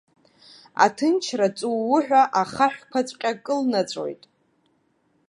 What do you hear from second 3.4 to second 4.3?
кылнаҵәоит.